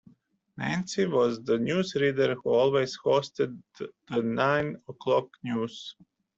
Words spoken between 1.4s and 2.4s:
the newsreader